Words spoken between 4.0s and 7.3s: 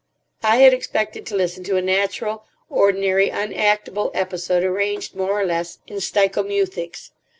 episode arranged more or less in steichomuthics.